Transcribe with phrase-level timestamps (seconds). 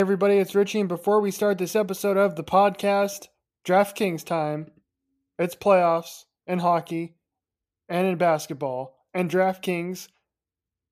[0.00, 3.28] Everybody, it's Richie, and before we start this episode of the podcast,
[3.64, 4.72] DraftKings time.
[5.38, 7.14] It's playoffs in hockey
[7.88, 10.08] and in basketball, and DraftKings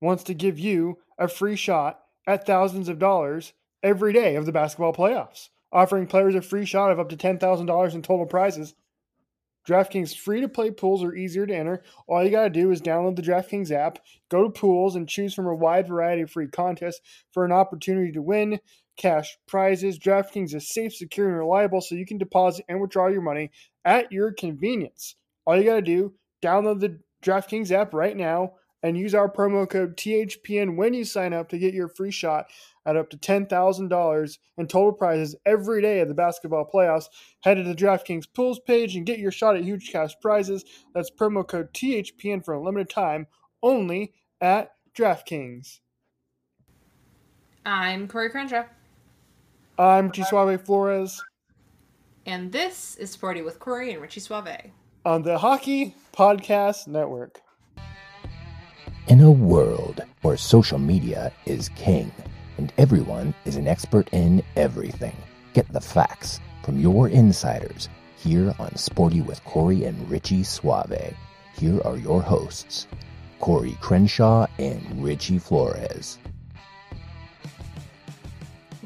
[0.01, 1.99] wants to give you a free shot
[2.29, 6.93] at thousands of dollars every day of the basketball playoffs, offering players a free shot
[6.93, 8.73] of up to $10,000 in total prizes
[9.67, 11.83] DraftKings free to play pools are easier to enter.
[12.09, 15.35] All you got to do is download the DraftKings app, go to pools, and choose
[15.35, 18.59] from a wide variety of free contests for an opportunity to win
[18.97, 19.99] cash prizes.
[19.99, 23.51] DraftKings is safe, secure, and reliable so you can deposit and withdraw your money
[23.85, 25.17] at your convenience.
[25.47, 29.69] All you got to do, download the DraftKings app right now and use our promo
[29.69, 32.47] code THPN when you sign up to get your free shot
[32.85, 37.07] at up to $10,000 in total prizes every day of the basketball playoffs.
[37.43, 40.65] Head to the DraftKings pools page and get your shot at huge cash prizes.
[40.95, 43.29] That's promo code THPN for a limited time
[43.63, 45.79] only at DraftKings.
[47.65, 48.65] I'm Corey Crenshaw.
[49.79, 51.23] I'm Richie Suave Flores.
[52.27, 54.71] And this is Sporty with Corey and Richie Suave.
[55.07, 57.41] On the Hockey Podcast Network.
[59.09, 62.13] In a world where social media is king
[62.59, 65.17] and everyone is an expert in everything,
[65.55, 71.17] get the facts from your insiders here on Sporty with Corey and Richie Suave.
[71.57, 72.87] Here are your hosts,
[73.41, 76.19] Corey Crenshaw and Richie Flores.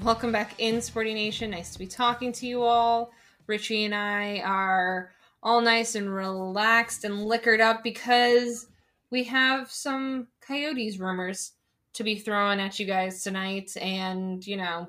[0.03, 1.51] Welcome back in Sporty Nation.
[1.51, 3.13] Nice to be talking to you all.
[3.47, 5.11] Richie and I are
[5.43, 8.67] all nice and relaxed and liquored up because
[9.11, 11.53] we have some Coyotes rumors
[11.95, 13.75] to be thrown at you guys tonight.
[13.81, 14.89] And, you know,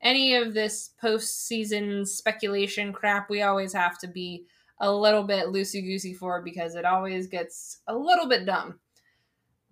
[0.00, 4.44] any of this postseason speculation crap, we always have to be
[4.78, 8.78] a little bit loosey goosey for because it always gets a little bit dumb.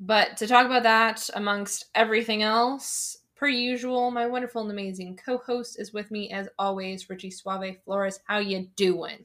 [0.01, 5.77] But to talk about that amongst everything else, per usual, my wonderful and amazing co-host
[5.81, 8.21] is with me as always, Richie Suave Flores.
[8.29, 9.25] How you doing?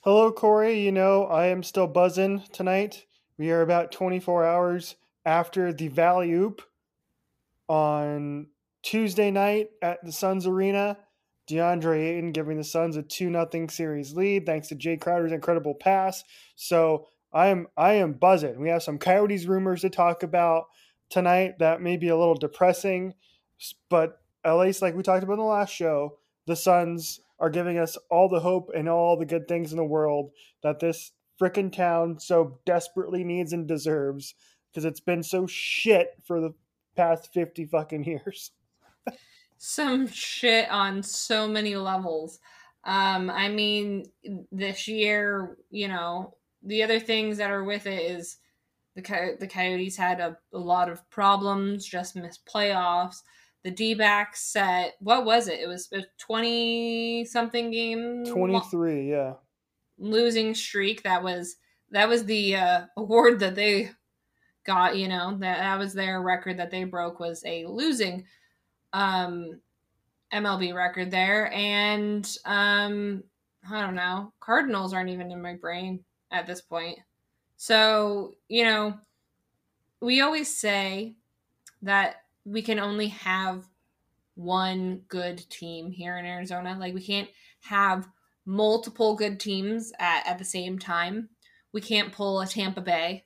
[0.00, 0.80] Hello, Corey.
[0.80, 3.06] You know I am still buzzing tonight.
[3.38, 6.62] We are about 24 hours after the Valley Oop
[7.68, 8.48] on
[8.82, 10.98] Tuesday night at the Suns Arena.
[11.48, 15.76] DeAndre Ayton giving the Suns a 2 0 series lead thanks to Jae Crowder's incredible
[15.76, 16.24] pass.
[16.56, 18.58] So I am I am buzzing.
[18.58, 20.64] We have some Coyotes rumors to talk about
[21.08, 23.14] tonight that may be a little depressing,
[23.88, 27.78] but at least like we talked about in the last show, the Suns are giving
[27.78, 30.30] us all the hope and all the good things in the world
[30.62, 34.34] that this frickin' town so desperately needs and deserves
[34.70, 36.54] because it's been so shit for the
[36.96, 38.50] past 50 fucking years.
[39.58, 42.38] Some shit on so many levels.
[42.84, 44.04] Um, I mean,
[44.52, 48.38] this year, you know, the other things that are with it is
[48.94, 53.22] the Co- the Coyotes had a, a lot of problems, just missed playoffs.
[53.64, 55.60] The D backs set what was it?
[55.60, 58.24] It was a twenty something game.
[58.26, 59.34] Twenty three, yeah.
[59.98, 61.02] Losing streak.
[61.02, 61.56] That was
[61.90, 63.90] that was the uh, award that they
[64.66, 64.96] got.
[64.96, 68.26] You know that that was their record that they broke was a losing
[68.92, 69.60] um,
[70.32, 73.24] MLB record there, and um,
[73.70, 74.32] I don't know.
[74.40, 76.98] Cardinals aren't even in my brain at this point.
[77.56, 78.98] So, you know,
[80.00, 81.14] we always say
[81.82, 83.64] that we can only have
[84.34, 86.76] one good team here in Arizona.
[86.78, 87.28] Like, we can't
[87.60, 88.08] have
[88.46, 91.28] multiple good teams at, at the same time.
[91.72, 93.24] We can't pull a Tampa Bay.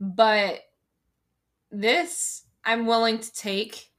[0.00, 0.60] But
[1.70, 3.90] this, I'm willing to take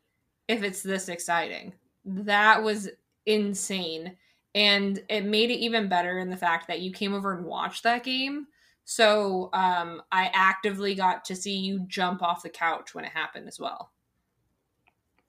[0.47, 1.73] if it's this exciting.
[2.05, 2.89] That was
[3.25, 4.17] insane.
[4.55, 7.83] And it made it even better in the fact that you came over and watched
[7.83, 8.47] that game
[8.89, 13.49] so um, I actively got to see you jump off the couch when it happened
[13.49, 13.91] as well.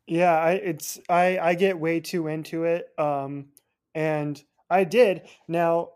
[0.08, 3.48] Yeah, I it's I I get way too into it, um,
[3.94, 5.22] and I did.
[5.48, 5.90] Now,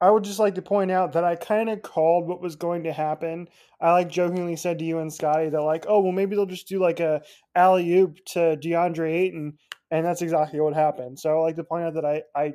[0.00, 2.84] I would just like to point out that I kind of called what was going
[2.84, 3.48] to happen.
[3.80, 6.68] I like jokingly said to you and Scotty that like, oh well, maybe they'll just
[6.68, 7.22] do like a
[7.56, 9.58] alley oop to DeAndre Ayton,
[9.90, 11.20] and that's exactly what happened.
[11.20, 12.54] So I like to point out that I I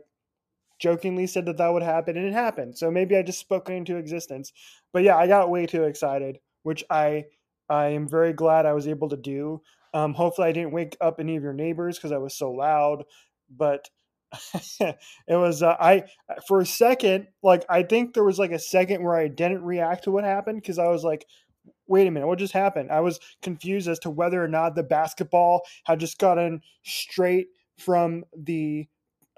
[0.80, 2.78] jokingly said that that would happen and it happened.
[2.78, 4.54] So maybe I just spoke into existence.
[4.94, 7.26] But yeah, I got way too excited, which I
[7.70, 9.62] I am very glad I was able to do.
[9.94, 13.04] Um, hopefully, I didn't wake up any of your neighbors because I was so loud.
[13.50, 13.90] But
[14.80, 14.96] it
[15.36, 16.04] was uh, I
[16.48, 20.04] for a second, like I think there was like a second where I didn't react
[20.04, 21.26] to what happened because I was like,
[21.88, 22.92] wait a minute, what just happened?
[22.92, 27.48] I was confused as to whether or not the basketball had just gotten straight
[27.78, 28.88] from the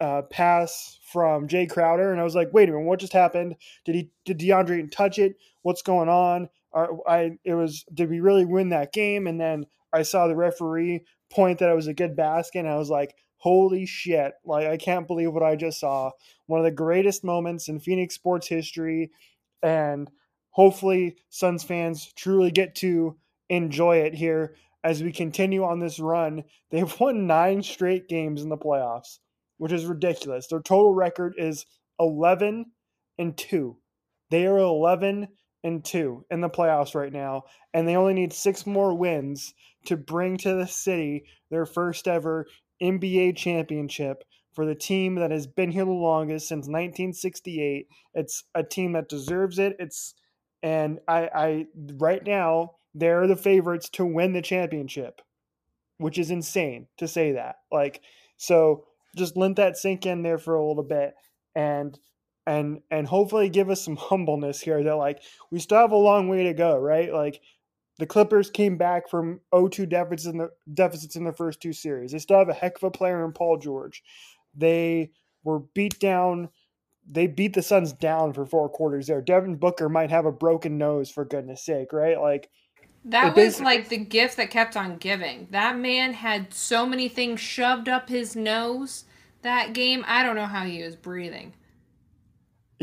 [0.01, 3.55] uh, pass from Jae Crowder, and I was like, wait a minute, what just happened?
[3.85, 5.35] Did he did DeAndre touch it?
[5.61, 6.49] What's going on?
[6.73, 9.27] I it was did we really win that game?
[9.27, 12.77] And then I saw the referee point that it was a good basket, and I
[12.77, 14.33] was like, holy shit!
[14.45, 16.11] Like I can't believe what I just saw.
[16.47, 19.11] One of the greatest moments in Phoenix sports history,
[19.63, 20.09] and
[20.51, 23.17] hopefully Suns fans truly get to
[23.49, 26.43] enjoy it here as we continue on this run.
[26.69, 29.19] They've won nine straight games in the playoffs,
[29.57, 30.47] which is ridiculous.
[30.47, 31.65] Their total record is
[31.99, 32.65] 11
[33.17, 33.77] and 2.
[34.31, 35.27] They are 11
[35.63, 37.43] and 2 in the playoffs right now,
[37.73, 39.53] and they only need six more wins
[39.85, 42.45] to bring to the city their first ever
[42.81, 44.23] NBA championship
[44.53, 47.87] for the team that has been here the longest since 1968.
[48.13, 49.75] It's a team that deserves it.
[49.79, 50.13] It's
[50.63, 51.65] and I, I
[51.97, 55.21] right now they're the favorites to win the championship,
[55.97, 57.55] which is insane to say that.
[57.71, 58.01] Like,
[58.37, 58.85] so
[59.15, 61.13] just let that sink in there for a little bit,
[61.55, 61.97] and
[62.45, 66.27] and and hopefully give us some humbleness here that like we still have a long
[66.27, 67.11] way to go, right?
[67.13, 67.41] Like
[67.99, 72.11] the Clippers came back from 0-2 deficits in the deficits in the first two series.
[72.11, 74.03] They still have a heck of a player in Paul George.
[74.55, 75.11] They
[75.43, 76.49] were beat down
[77.09, 79.21] they beat the Suns down for four quarters there.
[79.21, 82.19] Devin Booker might have a broken nose for goodness sake, right?
[82.19, 82.49] Like
[83.05, 85.47] that was like the gift that kept on giving.
[85.51, 89.05] That man had so many things shoved up his nose
[89.41, 90.05] that game.
[90.07, 91.53] I don't know how he was breathing.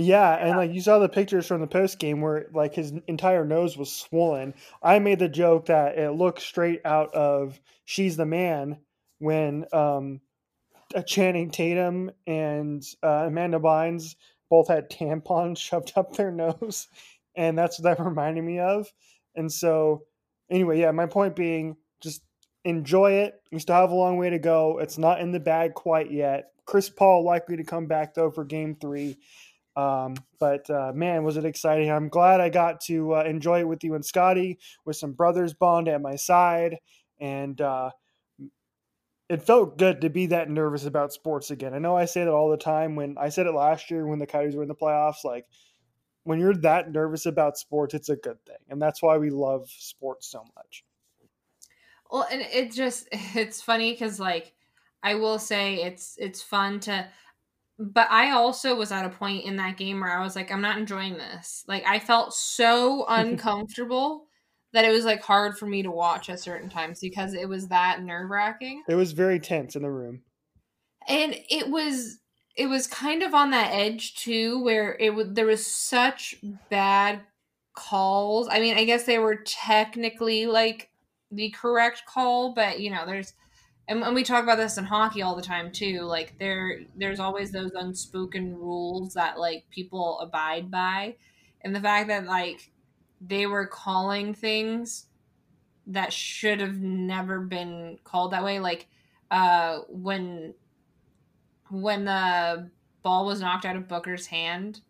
[0.01, 3.45] Yeah, and like you saw the pictures from the post game where like his entire
[3.45, 4.55] nose was swollen.
[4.81, 8.79] I made the joke that it looked straight out of She's the Man
[9.19, 10.21] when um
[10.95, 14.15] uh, Channing Tatum and uh, Amanda Bynes
[14.49, 16.87] both had tampons shoved up their nose,
[17.35, 18.87] and that's what that reminded me of.
[19.35, 20.05] And so,
[20.49, 22.23] anyway, yeah, my point being, just
[22.65, 23.35] enjoy it.
[23.51, 24.79] We still have a long way to go.
[24.79, 26.53] It's not in the bag quite yet.
[26.67, 29.17] Chris Paul likely to come back though for Game Three.
[29.79, 31.89] Um, but uh, man, was it exciting!
[31.89, 35.55] I'm glad I got to uh, enjoy it with you and Scotty, with some Brother's
[35.55, 36.79] Bond at my side,
[37.21, 37.91] and uh,
[39.29, 41.75] it felt good to be that nervous about sports again.
[41.75, 44.19] I know I say that all the time when I said it last year when
[44.19, 45.23] the Coyotes were in the playoffs.
[45.23, 45.47] Like
[46.25, 49.71] when you're that nervous about sports, it's a good thing, and that's why we love
[49.71, 50.83] sports so much.
[52.11, 54.55] Well, and it just it's funny because like
[55.05, 57.07] I will say it's it's fun to,
[57.79, 60.61] but I also was at a point in that game where I was like, I'm
[60.61, 61.65] not enjoying this.
[61.69, 64.25] Like I felt so uncomfortable
[64.73, 67.69] that it was like hard for me to watch at certain times because it was
[67.69, 68.83] that nerve wracking.
[68.89, 70.23] It was very tense in the room.
[71.07, 72.19] And it was
[72.57, 76.35] it was kind of on that edge too where it was there was such
[76.69, 77.21] bad
[77.75, 78.49] calls.
[78.51, 80.91] I mean, I guess they were technically like
[81.31, 83.33] the correct call, but you know, there's
[83.89, 86.03] and, and we talk about this in hockey all the time too.
[86.03, 91.17] Like there there's always those unspoken rules that like people abide by.
[91.63, 92.71] And the fact that like
[93.21, 95.07] they were calling things
[95.87, 98.87] that should have never been called that way like
[99.31, 100.55] uh when
[101.71, 102.71] when the
[103.03, 104.81] ball was knocked out of Booker's hand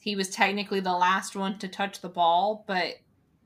[0.00, 2.94] he was technically the last one to touch the ball but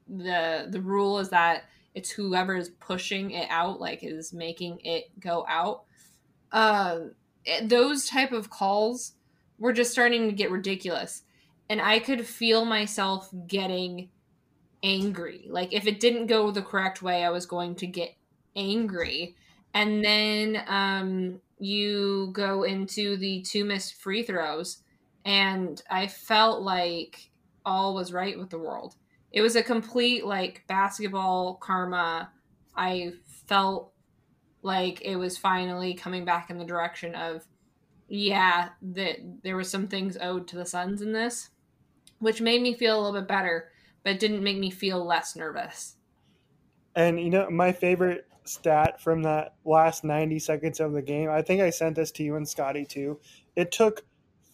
[0.09, 5.05] the the rule is that it's whoever is pushing it out like is making it
[5.21, 5.83] go out
[6.53, 7.01] uh
[7.65, 9.13] those type of calls
[9.59, 11.23] were just starting to get ridiculous
[11.69, 14.09] and i could feel myself getting
[14.83, 15.47] angry.
[15.49, 18.15] Like if it didn't go the correct way, I was going to get
[18.57, 19.37] angry.
[19.75, 24.83] And then um, you go into the two missed free throws,
[25.25, 27.31] and I felt like
[27.65, 28.97] all was right with the world.
[29.33, 32.31] It was a complete like basketball karma.
[32.77, 33.13] I
[33.47, 33.93] felt
[34.63, 37.47] like it was finally coming back in the direction of
[38.09, 41.49] yeah, that there was some things owed to the Suns in this,
[42.19, 43.73] which made me feel a little bit better
[44.05, 45.97] but didn't make me feel less nervous.
[46.95, 51.43] And you know, my favorite stat from that last 90 seconds of the game, I
[51.43, 53.21] think I sent this to you and Scotty too.
[53.57, 54.05] It took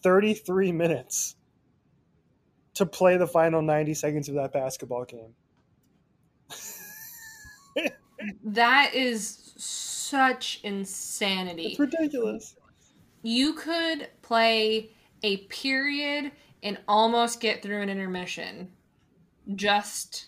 [0.03, 1.35] 33 minutes
[2.79, 5.35] to play the final 90 seconds of that basketball game.
[8.43, 11.67] that is such insanity.
[11.67, 12.55] It's ridiculous.
[13.21, 14.91] You could play
[15.23, 16.31] a period
[16.63, 18.71] and almost get through an intermission
[19.55, 20.27] just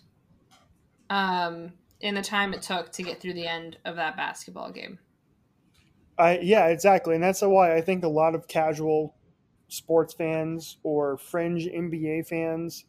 [1.10, 5.00] um in the time it took to get through the end of that basketball game.
[6.18, 9.16] I yeah, exactly, and that's why I think a lot of casual
[9.72, 12.86] sports fans or fringe NBA fans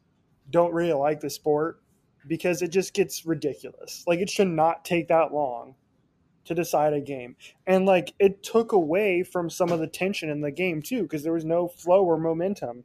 [0.51, 1.81] don't really like the sport
[2.27, 4.05] because it just gets ridiculous.
[4.07, 5.77] Like it should not take that long
[6.45, 7.37] to decide a game.
[7.69, 11.23] And like it took away from some of the tension in the game too because
[11.23, 12.83] there was no flow or momentum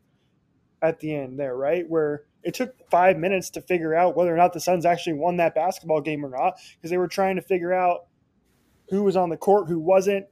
[0.81, 1.89] at the end there, right?
[1.89, 5.37] Where it took 5 minutes to figure out whether or not the Suns actually won
[5.37, 8.01] that basketball game or not because they were trying to figure out
[8.89, 10.27] who was on the court, who wasn't.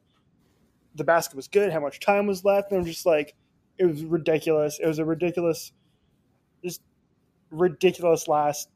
[0.94, 3.36] The basket was good, how much time was left, and I'm just like
[3.77, 4.79] it was ridiculous.
[4.79, 5.72] It was a ridiculous,
[6.63, 6.82] just
[7.51, 8.70] ridiculous last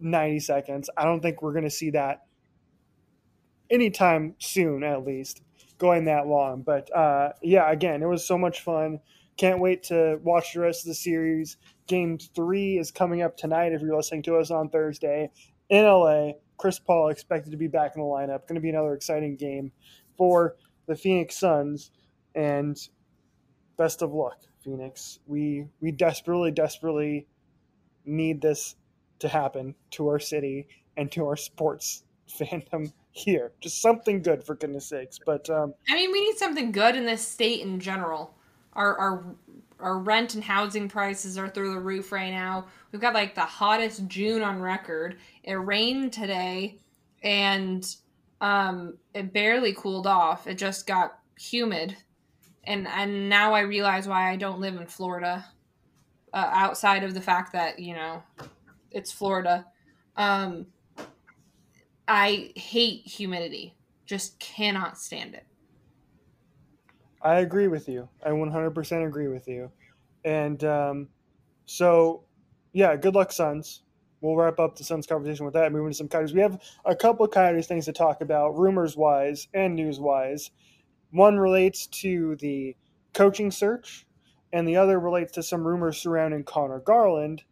[0.00, 0.90] 90 seconds.
[0.96, 2.26] I don't think we're going to see that
[3.70, 5.42] anytime soon, at least,
[5.78, 6.62] going that long.
[6.62, 9.00] But uh, yeah, again, it was so much fun.
[9.36, 11.56] Can't wait to watch the rest of the series.
[11.86, 15.30] Game three is coming up tonight if you're listening to us on Thursday
[15.70, 16.32] in LA.
[16.58, 18.46] Chris Paul expected to be back in the lineup.
[18.46, 19.72] Going to be another exciting game
[20.16, 20.56] for
[20.86, 21.90] the Phoenix Suns.
[22.34, 22.76] And
[23.76, 25.18] best of luck, Phoenix.
[25.26, 27.26] We we desperately, desperately
[28.04, 28.76] need this
[29.20, 33.52] to happen to our city and to our sports fandom here.
[33.60, 35.18] Just something good for goodness sakes.
[35.24, 38.34] But um, I mean, we need something good in this state in general.
[38.74, 39.24] Our our
[39.78, 42.66] our rent and housing prices are through the roof right now.
[42.90, 45.16] We've got like the hottest June on record.
[45.42, 46.78] It rained today,
[47.22, 47.84] and
[48.40, 50.46] um, it barely cooled off.
[50.46, 51.96] It just got humid
[52.64, 55.46] and and now I realize why I don't live in Florida.
[56.32, 58.22] Uh, outside of the fact that you know
[58.90, 59.66] it's Florida,
[60.16, 60.66] um,
[62.08, 63.76] I hate humidity.
[64.06, 65.46] Just cannot stand it.
[67.22, 68.08] I agree with you.
[68.24, 69.70] I 100% agree with you.
[70.24, 71.08] And um,
[71.66, 72.24] so,
[72.72, 73.82] yeah, good luck, Suns.
[74.20, 75.72] We'll wrap up the Suns conversation with that.
[75.72, 76.32] Moving to some Coyotes.
[76.32, 80.50] We have a couple of Coyotes things to talk about, rumors wise and news wise.
[81.12, 82.74] One relates to the
[83.12, 84.06] coaching search,
[84.52, 87.42] and the other relates to some rumors surrounding Conor Garland.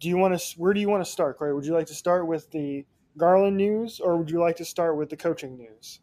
[0.00, 0.58] Do you want to?
[0.58, 1.54] Where do you want to start, Corey?
[1.54, 2.84] Would you like to start with the
[3.16, 6.00] Garland news, or would you like to start with the coaching news?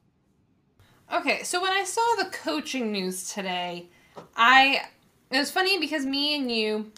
[1.12, 3.90] Okay, so when I saw the coaching news today,
[4.36, 4.82] I
[5.30, 6.92] it was funny because me and you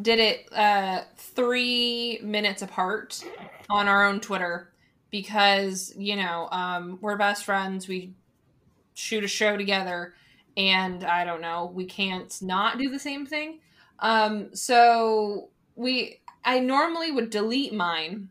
[0.00, 3.22] did it uh, three minutes apart
[3.68, 4.72] on our own Twitter
[5.10, 7.86] because you know um, we're best friends.
[7.86, 8.14] We
[9.00, 10.14] shoot a show together
[10.56, 13.60] and I don't know, we can't not do the same thing.
[13.98, 18.28] Um, so we, I normally would delete mine,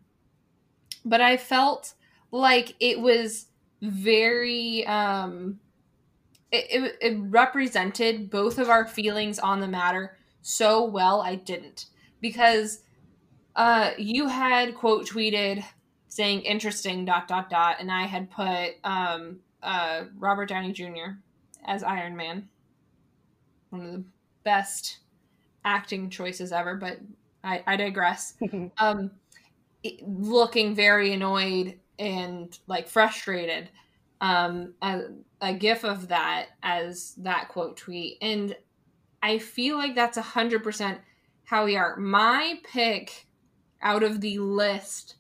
[1.05, 1.93] but I felt
[2.31, 3.47] like it was
[3.81, 5.59] very, um,
[6.51, 11.21] it, it, it represented both of our feelings on the matter so well.
[11.21, 11.85] I didn't
[12.21, 12.81] because,
[13.55, 15.63] uh, you had quote tweeted
[16.07, 21.17] saying interesting dot dot dot, and I had put, um, uh, Robert Downey Jr.
[21.65, 22.49] as Iron Man.
[23.69, 24.03] One of the
[24.43, 24.99] best
[25.63, 26.99] acting choices ever, but
[27.43, 28.35] I, I digress.
[28.77, 29.11] um,
[30.01, 33.69] looking very annoyed and like frustrated.
[34.21, 35.01] Um, a,
[35.41, 38.55] a gif of that as that quote tweet, and
[39.23, 40.99] I feel like that's a hundred percent
[41.45, 41.95] how we are.
[41.95, 43.27] My pick
[43.81, 45.15] out of the list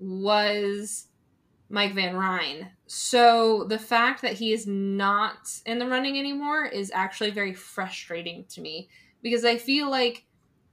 [0.00, 1.06] was
[1.68, 2.68] Mike Van Ryn.
[2.86, 8.44] So the fact that he is not in the running anymore is actually very frustrating
[8.50, 8.88] to me
[9.22, 10.24] because I feel like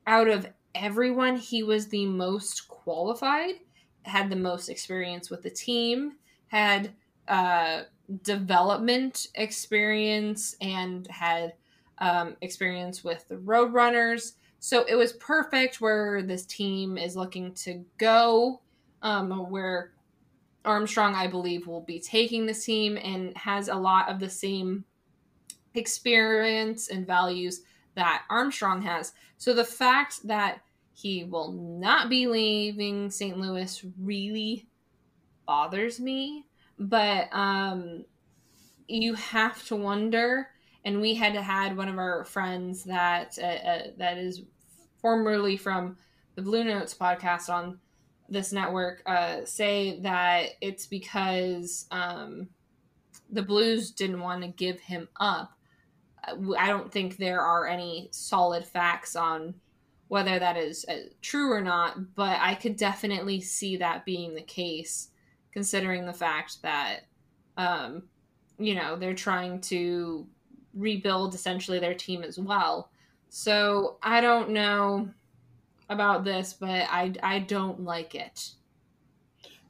[0.05, 3.55] out of everyone, he was the most qualified,
[4.03, 6.13] had the most experience with the team,
[6.47, 6.91] had
[7.27, 7.83] uh,
[8.23, 11.53] development experience, and had
[12.00, 14.33] um, experience with the Roadrunners.
[14.59, 18.62] So it was perfect where this team is looking to go,
[19.01, 19.92] um, where
[20.65, 24.86] Armstrong, I believe, will be taking this team and has a lot of the same
[25.74, 27.62] experience and values
[27.96, 29.13] that Armstrong has.
[29.38, 30.62] So the fact that
[30.93, 33.38] he will not be leaving St.
[33.38, 34.67] Louis really
[35.46, 36.46] bothers me.
[36.79, 38.05] But um,
[38.88, 40.50] you have to wonder.
[40.86, 44.41] And we had had one of our friends that uh, uh, that is
[45.01, 45.98] formerly from
[46.36, 47.79] the Blue Notes podcast on
[48.29, 52.47] this network uh, say that it's because um,
[53.29, 55.51] the Blues didn't want to give him up.
[56.25, 59.55] Uh, I don't think there are any solid facts on
[60.07, 64.41] whether that is uh, true or not, but I could definitely see that being the
[64.41, 65.09] case,
[65.51, 67.01] considering the fact that,
[67.57, 68.03] um,
[68.59, 70.27] you know, they're trying to
[70.75, 72.91] rebuild essentially their team as well.
[73.29, 75.09] So I don't know
[75.93, 78.51] about this, but I I don't like it.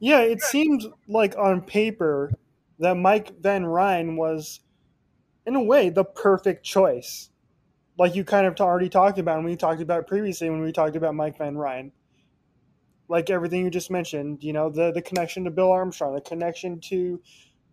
[0.00, 2.32] Yeah, it seemed like on paper
[2.78, 4.60] that Mike Van Ryn was,
[5.46, 7.30] in a way, the perfect choice.
[7.96, 10.96] Like you kind of already talked about, and we talked about previously when we talked
[10.96, 11.92] about Mike Van Ryn.
[13.08, 16.80] Like everything you just mentioned, you know, the the connection to Bill Armstrong, the connection
[16.88, 17.20] to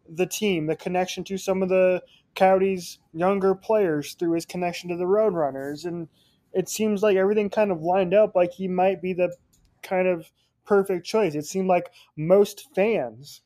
[0.07, 2.03] the team, the connection to some of the
[2.35, 6.07] Coyotes' younger players through his connection to the Roadrunners, and
[6.53, 9.35] it seems like everything kind of lined up like he might be the
[9.83, 10.31] kind of
[10.65, 11.35] perfect choice.
[11.35, 13.41] It seemed like most fans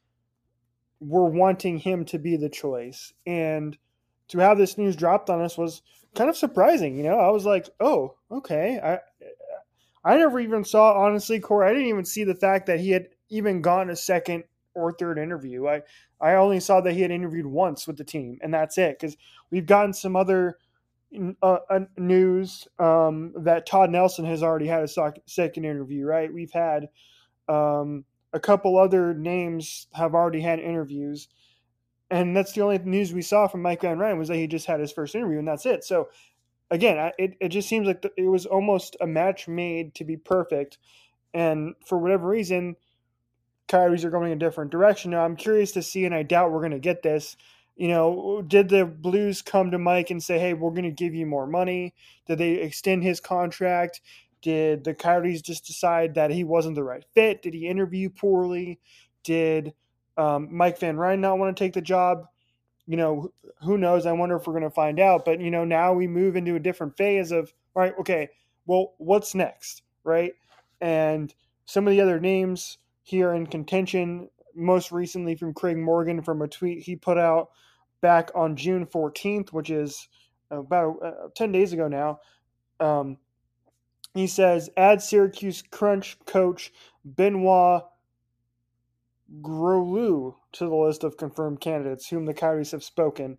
[1.00, 3.14] were wanting him to be the choice.
[3.26, 3.78] And
[4.30, 5.82] to have this news dropped on us was
[6.16, 6.96] kind of surprising.
[6.98, 8.80] You know, I was like, oh, okay.
[8.84, 9.00] I
[10.04, 11.68] I never even saw honestly, Corey.
[11.68, 14.44] I didn't even see the fact that he had even gotten a second
[14.76, 15.68] or third interview.
[15.68, 15.82] I
[16.22, 19.00] I only saw that he had interviewed once with the team, and that's it.
[19.00, 19.18] Because
[19.50, 20.58] we've gotten some other
[21.42, 26.06] uh, uh, news um, that Todd Nelson has already had a second interview.
[26.06, 26.34] Right?
[26.34, 26.90] We've had
[27.48, 31.28] um, a couple other names have already had interviews,
[32.10, 34.68] and that's the only news we saw from Mike Van Ryn was that he just
[34.68, 35.84] had his first interview, and that's it.
[35.84, 36.10] So
[36.72, 40.78] again, it it just seems like it was almost a match made to be perfect,
[41.34, 42.76] and for whatever reason,
[43.68, 45.12] Coyotes are going a different direction.
[45.12, 47.36] Now I'm curious to see, and I doubt we're going to get this.
[47.76, 51.14] You know, did the Blues come to Mike and say, "Hey, we're going to give
[51.14, 51.94] you more money"?
[52.26, 54.02] Did they extend his contract?
[54.42, 57.42] Did the Coyotes just decide that he wasn't the right fit?
[57.42, 58.80] Did he interview poorly?
[59.24, 59.74] Did
[60.18, 62.28] um, Mike Van Ryn not want to take the job?
[62.86, 64.06] You know, who knows?
[64.06, 65.26] I wonder if we're going to find out.
[65.26, 68.30] But, you know, now we move into a different phase of, all right, okay,
[68.68, 69.82] well, what's next?
[70.04, 70.34] Right.
[70.80, 71.34] And
[71.66, 76.48] some of the other names here in contention, most recently from Craig Morgan from a
[76.48, 77.50] tweet he put out
[78.02, 80.08] back on June 14th, which is
[80.52, 82.20] about uh, 10 days ago now.
[82.80, 83.18] Um,
[84.14, 86.72] he says, add Syracuse Crunch coach
[87.04, 87.84] Benoit
[89.42, 93.38] Groulx to the list of confirmed candidates, whom the Coyotes have spoken.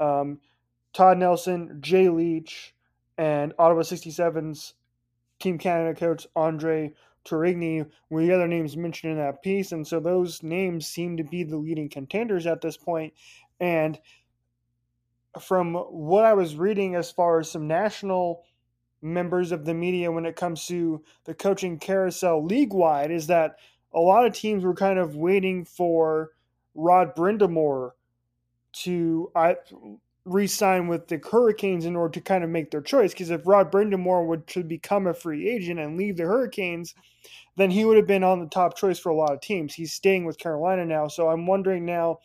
[0.00, 0.40] Um,
[0.92, 2.74] Todd Nelson, Jay Leach,
[3.18, 4.74] and Ottawa 67's
[5.40, 9.72] Team Canada coach Andre Tourigny were the other names mentioned in that piece.
[9.72, 13.14] And so those names seem to be the leading contenders at this point.
[13.60, 13.98] And
[15.40, 18.44] from what I was reading as far as some national
[19.02, 23.56] members of the media when it comes to the coaching carousel league wide is that
[23.92, 26.30] a lot of teams were kind of waiting for
[26.74, 27.92] Rod Brind'Amour
[28.72, 29.54] to uh,
[30.24, 33.12] re-sign with the Hurricanes in order to kind of make their choice.
[33.12, 36.94] Because if Rod Brind'Amour would to become a free agent and leave the Hurricanes,
[37.56, 39.74] then he would have been on the top choice for a lot of teams.
[39.74, 42.20] He's staying with Carolina now, so I'm wondering now,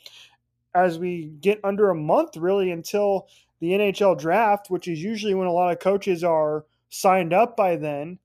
[0.73, 3.27] as we get under a month really until
[3.59, 7.75] the NHL draft, which is usually when a lot of coaches are signed up by
[7.75, 8.19] then.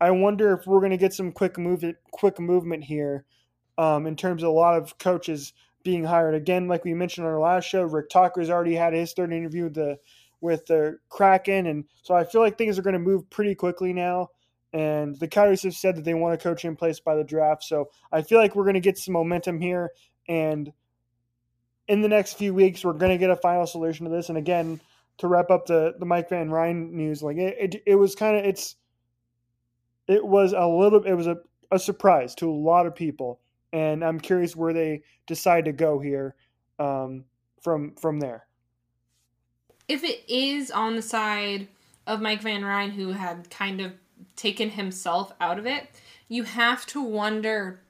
[0.00, 3.24] I wonder if we're going to get some quick move, quick movement here,
[3.78, 5.52] um, in terms of a lot of coaches
[5.86, 6.34] being hired.
[6.34, 9.64] Again, like we mentioned on our last show, Rick Tocchet's already had his third interview
[9.64, 9.98] with the
[10.40, 13.92] with the Kraken, and so I feel like things are going to move pretty quickly
[13.92, 14.28] now.
[14.72, 17.62] And the Coyotes have said that they want a coach in place by the draft,
[17.62, 19.92] so I feel like we're going to get some momentum here.
[20.28, 20.72] And
[21.86, 24.28] in the next few weeks, we're going to get a final solution to this.
[24.28, 24.80] And again,
[25.18, 28.36] to wrap up the the Mike Van Ryn news, like it, it, it was kind
[28.36, 28.74] of it's
[30.08, 31.36] it was a little it was a,
[31.70, 33.40] a surprise to a lot of people,
[33.72, 36.34] and I'm curious where they decide to go here
[36.78, 37.24] um,
[37.62, 38.46] from from there.
[39.88, 41.68] If it is on the side
[42.06, 43.92] of Mike Van Ryn, who had kind of
[44.34, 45.88] taken himself out of it,
[46.28, 47.80] you have to wonder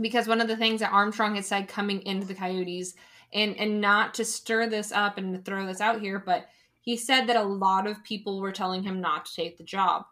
[0.00, 2.94] because one of the things that Armstrong had said coming into the Coyotes,
[3.32, 6.46] and and not to stir this up and to throw this out here, but
[6.80, 10.06] he said that a lot of people were telling him not to take the job.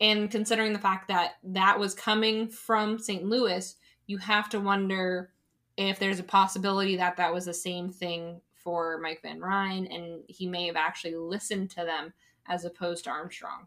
[0.00, 3.22] And considering the fact that that was coming from St.
[3.24, 3.76] Louis,
[4.12, 5.30] you have to wonder
[5.76, 10.22] if there's a possibility that that was the same thing for Mike Van Ryn and
[10.28, 12.12] he may have actually listened to them
[12.46, 13.66] as opposed to Armstrong.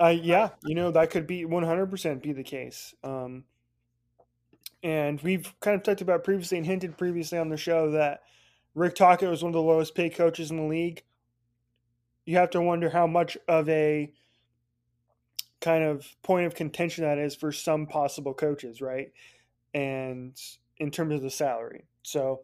[0.00, 2.94] Uh, yeah, you know, that could be 100% be the case.
[3.04, 3.44] Um,
[4.82, 8.22] and we've kind of talked about previously and hinted previously on the show that
[8.74, 11.02] Rick Tocchet was one of the lowest paid coaches in the league
[12.28, 14.12] you have to wonder how much of a
[15.60, 19.12] kind of point of contention that is for some possible coaches, right?
[19.74, 20.36] And
[20.78, 21.84] in terms of the salary.
[22.02, 22.42] So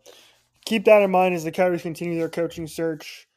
[0.64, 3.28] keep that in mind as the Coyotes continue their coaching search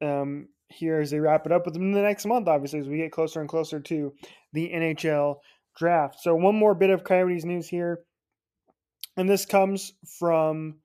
[0.00, 2.98] um, here as they wrap it up with them the next month, obviously, as we
[2.98, 4.12] get closer and closer to
[4.52, 5.36] the NHL
[5.76, 6.20] draft.
[6.20, 8.00] So, one more bit of Coyotes news here.
[9.16, 10.76] And this comes from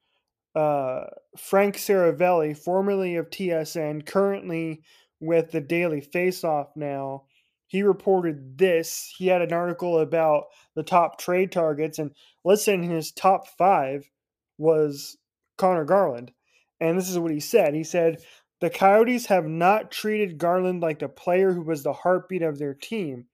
[0.53, 1.05] uh,
[1.37, 4.81] Frank Seravalli, formerly of TSN, currently
[5.19, 7.23] with the Daily Faceoff now.
[7.67, 9.13] He reported this.
[9.17, 12.11] He had an article about the top trade targets, and
[12.43, 14.09] listed in his top five
[14.57, 15.17] was
[15.57, 16.31] Conor Garland.
[16.79, 17.73] And this is what he said.
[17.73, 18.19] He said,
[18.61, 22.73] The Coyotes have not treated Garland like the player who was the heartbeat of their
[22.73, 23.27] team.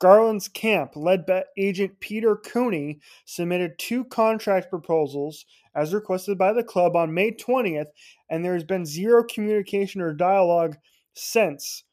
[0.00, 6.64] Garland's camp, led by agent Peter Cooney, submitted two contract proposals as requested by the
[6.64, 7.86] club on May 20th,
[8.28, 10.76] and there has been zero communication or dialogue
[11.14, 11.84] since.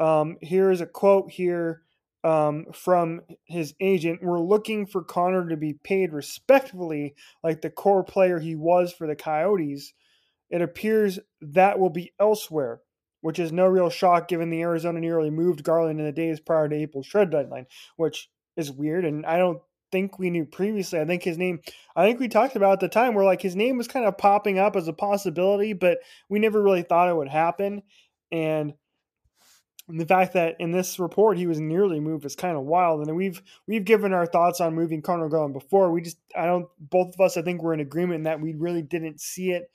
[0.00, 1.82] Um, here is a quote here
[2.24, 4.20] um, from his agent.
[4.22, 9.06] We're looking for Conor to be paid respectfully, like the core player he was for
[9.06, 9.92] the Coyotes.
[10.50, 12.80] It appears that will be elsewhere,
[13.20, 16.68] which is no real shock given the Arizona nearly moved Garland in the days prior
[16.68, 19.04] to April's trade deadline, which is weird.
[19.04, 21.00] And I don't think we knew previously.
[21.00, 21.60] I think his name,
[21.96, 24.18] I think we talked about at the time where like his name was kind of
[24.18, 27.82] popping up as a possibility, but we never really thought it would happen.
[28.30, 28.74] And
[29.88, 33.06] and the fact that in this report he was nearly moved is kind of wild.
[33.06, 35.90] And we've we've given our thoughts on moving Conor Garland before.
[35.90, 38.82] We just I don't both of us I think we're in agreement that we really
[38.82, 39.70] didn't see it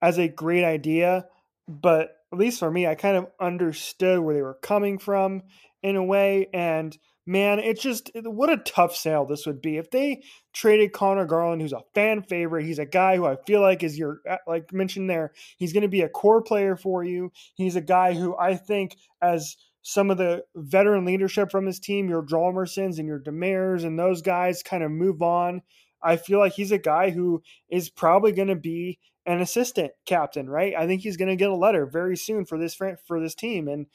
[0.00, 1.26] as a great idea.
[1.66, 5.42] But at least for me, I kind of understood where they were coming from
[5.82, 6.48] in a way.
[6.52, 11.26] And man, it's just what a tough sale this would be if they traded Conor
[11.26, 12.66] Garland, who's a fan favorite.
[12.66, 15.32] He's a guy who I feel like is your uh, like mentioned there.
[15.56, 17.32] He's going to be a core player for you.
[17.54, 22.08] He's a guy who I think as some of the veteran leadership from his team,
[22.08, 25.62] your Hjalmarssons and your Demers and those guys kind of move on.
[26.02, 30.48] I feel like he's a guy who is probably going to be an assistant captain,
[30.48, 30.74] right?
[30.76, 33.68] I think he's going to get a letter very soon for this for this team,
[33.68, 33.86] and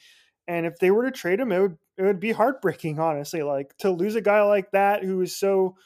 [0.48, 3.42] and if they were to trade him, it would it would be heartbreaking, honestly.
[3.42, 5.76] Like to lose a guy like that who is so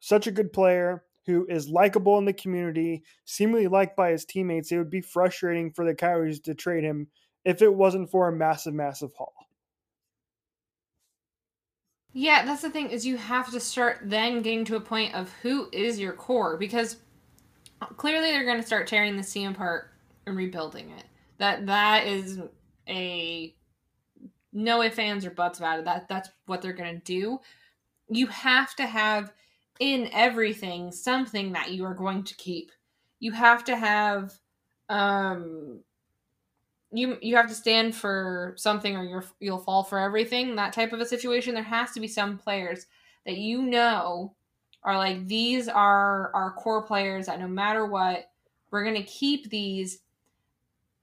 [0.00, 4.72] such a good player, who is likable in the community, seemingly liked by his teammates.
[4.72, 7.08] It would be frustrating for the Coyotes to trade him
[7.44, 9.34] if it wasn't for a massive, massive haul.
[12.14, 15.30] Yeah, that's the thing is you have to start then getting to a point of
[15.42, 16.96] who is your core because
[17.98, 19.90] clearly they're going to start tearing the team apart
[20.26, 21.04] and rebuilding it.
[21.36, 22.40] That that is
[22.88, 23.54] a
[24.52, 25.84] no ifs, ands, or buts about it.
[25.84, 27.40] That that's what they're gonna do.
[28.08, 29.32] You have to have
[29.80, 32.72] in everything something that you are going to keep.
[33.20, 34.34] You have to have
[34.88, 35.80] um
[36.90, 40.56] you you have to stand for something or you're you'll fall for everything.
[40.56, 41.54] That type of a situation.
[41.54, 42.86] There has to be some players
[43.26, 44.34] that you know
[44.84, 48.30] are like these are our core players that no matter what,
[48.70, 50.00] we're gonna keep these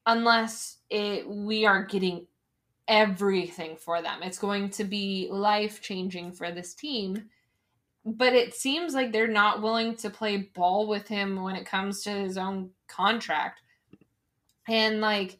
[0.07, 2.25] unless it we are getting
[2.87, 4.21] everything for them.
[4.23, 7.29] It's going to be life changing for this team.
[8.05, 12.03] But it seems like they're not willing to play ball with him when it comes
[12.03, 13.61] to his own contract.
[14.67, 15.39] And like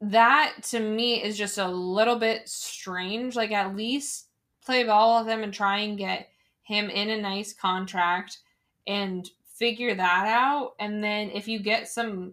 [0.00, 3.36] that to me is just a little bit strange.
[3.36, 4.28] Like at least
[4.64, 6.28] play ball with him and try and get
[6.62, 8.38] him in a nice contract
[8.86, 10.72] and figure that out.
[10.80, 12.32] And then if you get some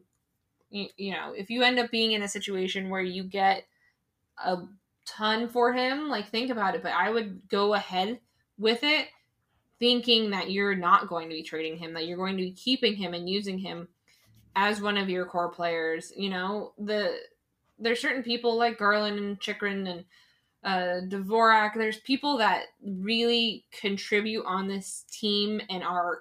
[0.70, 3.66] you, you know, if you end up being in a situation where you get
[4.44, 4.58] a
[5.06, 6.10] ton for him.
[6.10, 6.84] Like, think about it.
[6.84, 8.20] But I would go ahead
[8.58, 9.08] with it
[9.80, 12.96] thinking that you're not going to be trading him, that you're going to be keeping
[12.96, 13.88] him and using him
[14.56, 16.12] as one of your core players.
[16.16, 17.18] You know, the
[17.80, 20.06] there's certain people like Garland and Chychrun and
[20.64, 21.76] uh, Dvorak.
[21.76, 26.20] There's people that really contribute on this team and are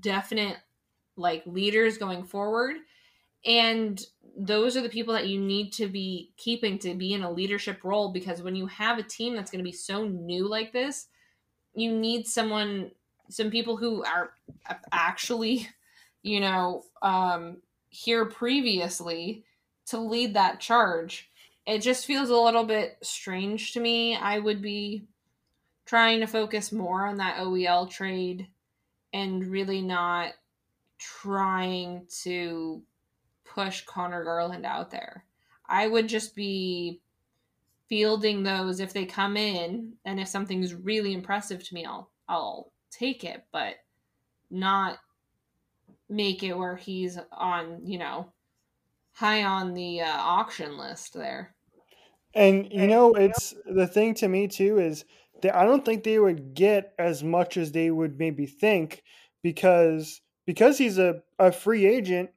[0.00, 0.56] definite
[1.16, 2.76] like leaders going forward.
[3.46, 4.04] And
[4.36, 7.82] those are the people that you need to be keeping to be in a leadership
[7.84, 11.06] role because when you have a team that's going to be so new like this,
[11.74, 12.90] you need someone,
[13.30, 14.32] some people who are
[14.92, 15.68] actually,
[16.22, 19.44] you know, um, here previously
[19.86, 21.30] to lead that charge.
[21.66, 24.16] It just feels a little bit strange to me.
[24.16, 25.04] I would be
[25.86, 28.48] trying to focus more on that OEL trade
[29.12, 30.32] and really not
[30.98, 32.82] trying to
[33.56, 35.24] push Conor Garland out there.
[35.68, 37.00] I would just be
[37.88, 42.72] fielding those if they come in and if something's really impressive to me I'll I'll
[42.90, 43.76] take it but
[44.50, 44.98] not
[46.08, 48.32] make it where he's on, you know,
[49.12, 51.54] high on the uh, auction list there.
[52.34, 55.04] And you know, it's the thing to me too is
[55.42, 59.02] that I don't think they would get as much as they would maybe think
[59.42, 62.30] because because he's a, a free agent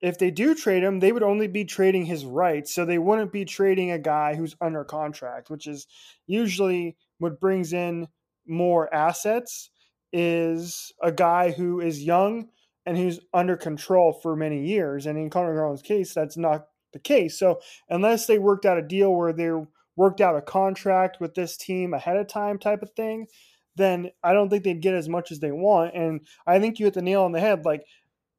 [0.00, 2.74] if they do trade him, they would only be trading his rights.
[2.74, 5.86] So they wouldn't be trading a guy who's under contract, which is
[6.26, 8.08] usually what brings in
[8.46, 9.70] more assets
[10.12, 12.48] is a guy who is young
[12.84, 15.06] and who's under control for many years.
[15.06, 17.38] And in Conor Garland's case, that's not the case.
[17.38, 19.50] So unless they worked out a deal where they
[19.96, 23.26] worked out a contract with this team ahead of time type of thing,
[23.74, 25.94] then I don't think they'd get as much as they want.
[25.94, 27.64] And I think you hit the nail on the head.
[27.64, 27.84] Like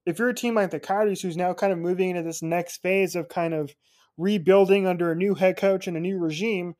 [0.07, 2.81] if you're a team like the Coyotes who's now kind of moving into this next
[2.81, 3.75] phase of kind of
[4.17, 6.75] rebuilding under a new head coach and a new regime,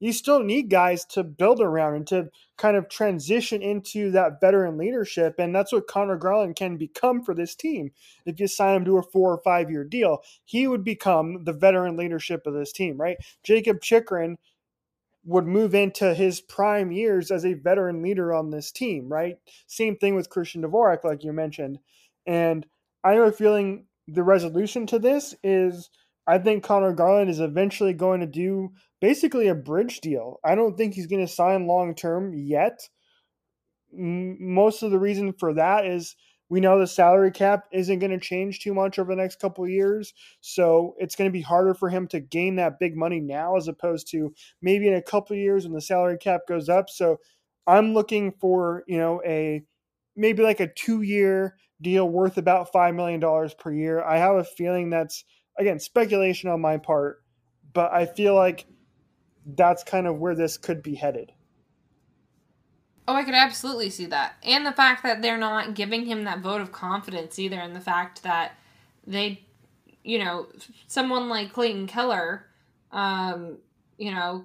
[0.00, 4.78] you still need guys to build around and to kind of transition into that veteran
[4.78, 5.34] leadership.
[5.38, 7.90] And that's what Conor Garland can become for this team.
[8.24, 11.52] If you sign him to a four or five year deal, he would become the
[11.52, 13.18] veteran leadership of this team, right?
[13.44, 14.38] Jakob Chychrun
[15.24, 19.36] would move into his prime years as a veteran leader on this team, right?
[19.66, 21.78] Same thing with Christian Dvorak, like you mentioned.
[22.26, 22.66] And
[23.02, 25.90] I have a feeling the resolution to this is
[26.26, 30.38] I think Conor Garland is eventually going to do basically a bridge deal.
[30.44, 32.88] I don't think he's going to sign long term yet.
[33.92, 36.14] Most of the reason for that is
[36.48, 39.66] we know the salary cap isn't going to change too much over the next couple
[39.66, 40.12] years.
[40.40, 43.68] So it's going to be harder for him to gain that big money now as
[43.68, 46.90] opposed to maybe in a couple years when the salary cap goes up.
[46.90, 47.18] So
[47.66, 49.62] I'm looking for, you know, a
[50.16, 54.02] maybe like a two year deal worth about $5 million per year.
[54.02, 55.24] I have a feeling that's
[55.60, 57.22] again, speculation on my part,
[57.72, 58.66] but I feel like
[59.46, 61.32] that's kind of where this could be headed.
[63.06, 64.34] Oh, I could absolutely see that.
[64.42, 67.80] And the fact that they're not giving him that vote of confidence either, and the
[67.80, 68.52] fact that
[69.06, 69.42] they,
[70.04, 70.46] you know,
[70.86, 72.46] someone like Clayton Keller,
[72.92, 73.58] um,
[73.98, 74.44] you know,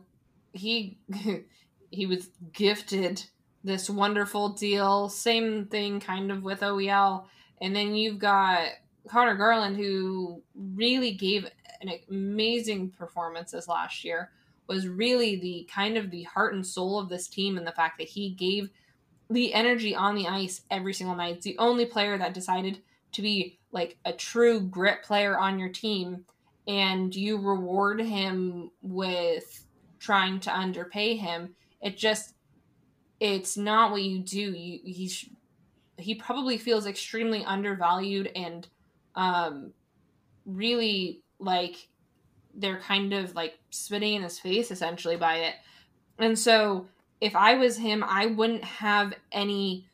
[0.53, 0.97] he
[1.91, 3.23] he was gifted
[3.65, 5.09] this wonderful deal.
[5.09, 7.25] Same thing kind of with OEL.
[7.59, 8.69] And then you've got
[9.07, 11.49] Conor Garland, who really gave
[11.81, 14.31] an amazing performance this last year,
[14.67, 17.97] was really the kind of the heart and soul of this team, and the fact
[17.97, 18.69] that he gave
[19.29, 21.37] the energy on the ice every single night.
[21.37, 22.81] It's the only player that decided
[23.13, 26.25] to be like a true grit player on your team,
[26.67, 29.65] and you reward him with
[29.99, 31.55] trying to underpay him.
[31.81, 32.34] It just,
[33.19, 34.51] it's not what you do.
[34.51, 35.11] You he
[35.97, 38.67] he probably feels extremely undervalued and
[39.15, 39.73] um,
[40.45, 41.87] really like
[42.53, 45.55] they're kind of like spitting in his face essentially by it.
[46.17, 46.87] And so
[47.21, 49.87] if I was him, I wouldn't have any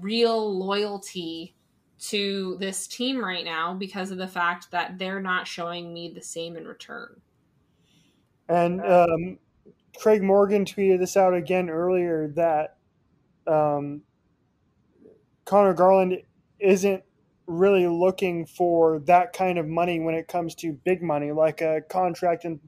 [0.00, 1.54] real loyalty
[1.98, 6.22] to this team right now because of the fact that they're not showing me the
[6.22, 7.20] same in return.
[8.48, 9.38] And um,
[9.98, 12.76] Craig Morgan tweeted this out again earlier that
[13.46, 14.02] um,
[15.44, 16.22] Conor Garland
[16.58, 17.02] isn't
[17.46, 21.82] really looking for that kind of money when it comes to big money, like a
[21.88, 22.58] contract and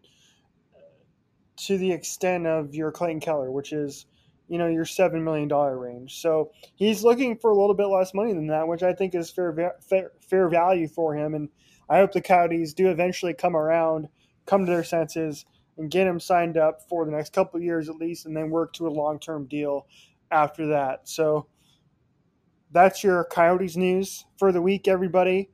[1.56, 4.04] to the extent of your Clayton Keller, which is,
[4.48, 6.20] you know, your seven million dollar range.
[6.20, 9.30] So he's looking for a little bit less money than that, which I think is
[9.30, 11.34] fair fair, fair value for him.
[11.34, 11.48] And
[11.88, 14.08] I hope the Coyotes do eventually come around,
[14.44, 15.46] come to their senses,
[15.78, 18.72] and get him signed up for the next couple years at least, and then work
[18.74, 19.86] to a long term deal
[20.30, 21.08] after that.
[21.08, 21.46] So
[22.72, 25.50] that's your Coyotes news for the week, everybody.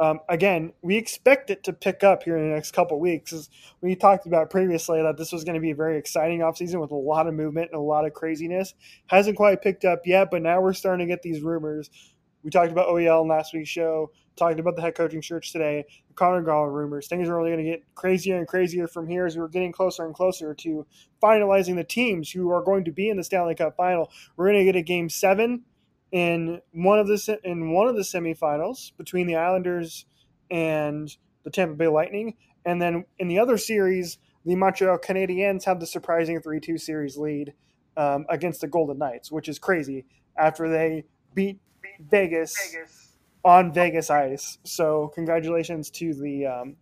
[0.00, 3.32] Um, again, we expect it to pick up here in the next couple weeks.
[3.32, 6.80] As we talked about previously, that this was going to be a very exciting offseason
[6.80, 8.74] with a lot of movement and a lot of craziness.
[9.08, 11.90] Hasn't quite picked up yet, but now we're starting to get these rumors.
[12.44, 15.84] We talked about OEL in last week's show, talked about the head coaching search today,
[16.08, 17.08] the Conor Garland rumors.
[17.08, 20.06] Things are only going to get crazier and crazier from here as we're getting closer
[20.06, 20.86] and closer to
[21.22, 24.10] finalizing the teams who are going to be in the Stanley Cup final.
[24.36, 25.64] We're going to get a game seven
[26.10, 30.06] in one of the in one of the semifinals between the Islanders
[30.50, 35.80] and the Tampa Bay Lightning, and then in the other series, the Montreal Canadiens have
[35.80, 37.52] the surprising three-two series lead
[37.96, 42.97] um, against the Golden Knights, which is crazy after they beat, beat Vegas, Vegas,
[43.44, 44.58] on Vegas ice.
[44.64, 46.76] So congratulations to the um,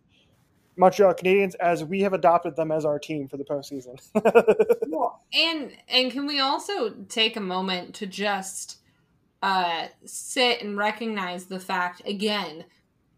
[0.75, 3.99] Montreal Canadiens as we have adopted them as our team for the postseason.
[5.33, 8.79] and and can we also take a moment to just
[9.41, 12.65] uh, sit and recognize the fact again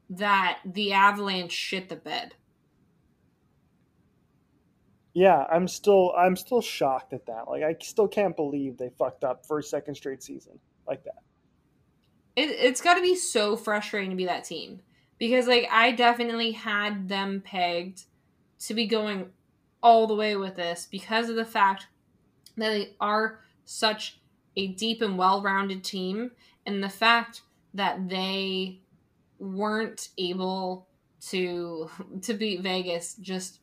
[0.09, 2.33] that the Avalanche shit the bed.
[5.13, 7.47] Yeah, I'm still I'm still shocked at that.
[7.47, 11.23] Like I still can't believe they fucked up for a second straight season like that.
[12.39, 14.79] It, it's got to be so frustrating to be that team
[15.17, 18.03] because like I definitely had them pegged
[18.59, 19.31] to be going
[19.83, 21.87] all the way with this because of the fact
[22.55, 24.21] that they are such
[24.55, 26.31] a deep and well-rounded team
[26.65, 27.41] and the fact
[27.73, 28.79] that they
[29.37, 30.87] weren't able
[31.19, 31.89] to
[32.21, 33.59] to beat Vegas just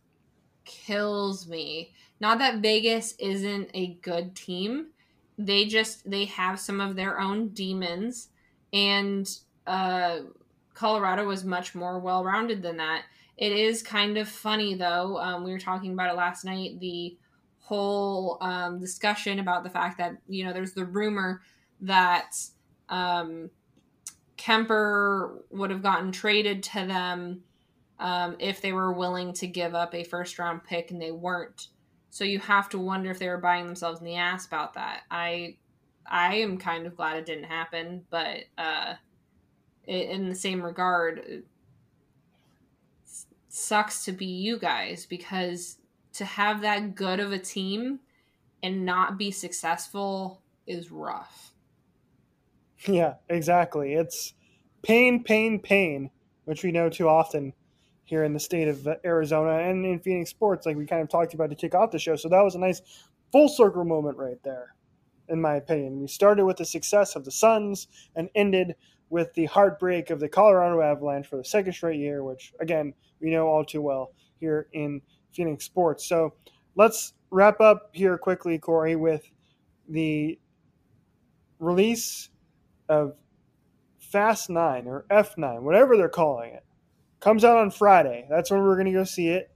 [0.66, 1.94] kills me.
[2.20, 4.88] Not that Vegas isn't a good team.
[5.38, 8.28] They just they have some of their own demons
[8.76, 10.18] and uh
[10.76, 13.04] Colorado was much more well rounded than that.
[13.38, 15.18] It is kind of funny though.
[15.18, 16.78] Um, we were talking about it last night.
[16.80, 17.16] The
[17.58, 21.42] whole um, discussion about the fact that you know there's the rumor
[21.80, 22.36] that
[22.88, 23.50] um,
[24.38, 27.42] Kuemper would have gotten traded to them
[27.98, 31.68] um, if they were willing to give up a first round pick, and they weren't.
[32.10, 35.02] So you have to wonder if they were buying themselves in the ass about that.
[35.10, 35.56] I
[36.08, 38.94] I am kind of glad it didn't happen, but uh,
[39.86, 41.44] in the same regard, it
[43.48, 45.78] sucks to be you guys because
[46.12, 48.00] to have that good of a team
[48.62, 51.52] and not be successful is rough.
[52.86, 53.94] Yeah, exactly.
[53.94, 54.34] It's
[54.82, 56.10] pain, pain, pain,
[56.44, 57.52] which we know too often
[58.04, 61.34] here in the state of Arizona and in Phoenix sports, like we kind of talked
[61.34, 62.14] about to kick off the show.
[62.14, 62.80] So that was a nice
[63.32, 64.75] full circle moment right there,
[65.28, 66.00] in my opinion.
[66.00, 68.74] We started with the success of the Suns and ended
[69.10, 73.30] with the heartbreak of the Colorado Avalanche for the second straight year, which again we
[73.30, 75.00] know all too well here in
[75.32, 76.06] Phoenix sports.
[76.06, 76.34] So
[76.74, 79.30] let's wrap up here quickly, Corey, with
[79.88, 80.38] the
[81.58, 82.30] release
[82.88, 83.14] of
[83.98, 86.66] Fast Nine or F9, whatever they're calling it
[87.20, 88.26] Comes out on Friday.
[88.28, 89.50] That's when we're going to go see it.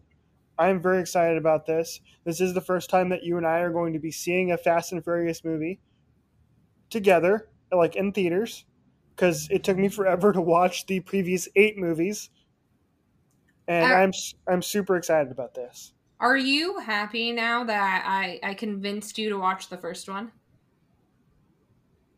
[0.60, 2.00] I'm very excited about this.
[2.24, 4.58] This is the first time that you and I are going to be seeing a
[4.58, 5.80] Fast and Furious movie
[6.90, 8.66] together, like in theaters,
[9.16, 12.28] because it took me forever to watch the previous eight movies,
[13.68, 14.12] and are, I'm
[14.46, 15.94] I'm super excited about this.
[16.20, 20.30] Are you happy now that I I convinced you to watch the first one?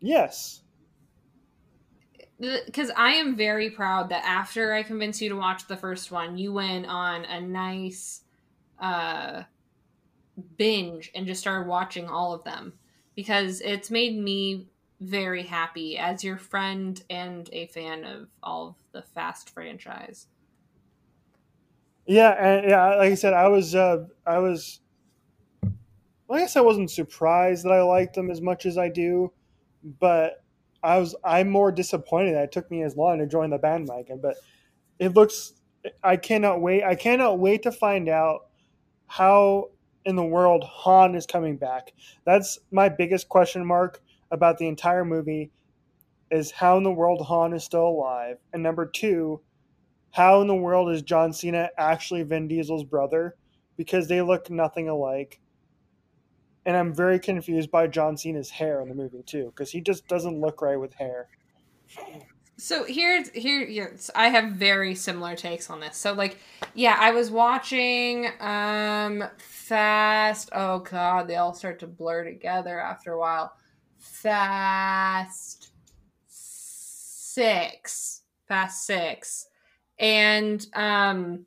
[0.00, 0.62] Yes
[2.42, 6.37] because I am very proud that after I convinced you to watch the first one,
[6.37, 8.22] you went on a nice
[8.83, 9.45] uh,
[10.57, 12.75] binge and just started watching all of them
[13.14, 14.68] because it's made me
[15.01, 20.27] very happy as your friend and a fan of all of the Fast franchise.
[22.07, 24.81] Yeah, and yeah, like I said, I was, uh, I was,
[25.62, 29.33] well, I guess I wasn't surprised that I liked them as much as I do,
[30.01, 30.42] but
[30.83, 34.18] I was I'm more disappointed that it took me as long to join the bandwagon,
[34.21, 34.37] but
[34.99, 35.55] it looks
[36.03, 36.83] I cannot wait.
[36.83, 38.49] I cannot wait to find out
[39.12, 39.68] how
[40.07, 41.92] in the world Han is coming back.
[42.25, 45.51] That's my biggest question mark about the entire movie
[46.31, 48.38] is how in the world Han is still alive.
[48.55, 49.38] And number 2,
[50.12, 53.37] how in the world is John Cena actually Vin Diesel's brother
[53.77, 55.40] because they look nothing alike
[56.64, 60.07] and I'm very confused by John Cena's hair in the movie too, because he just
[60.07, 61.29] doesn't look right with hair.
[62.57, 65.97] So here's here yes, I have very similar takes on this.
[65.97, 66.38] So like,
[66.75, 70.51] yeah, I was watching um Fast.
[70.53, 73.53] Oh god, they all start to blur together after a while.
[73.99, 75.71] Fast
[76.27, 79.49] six, Fast six,
[79.99, 81.47] and um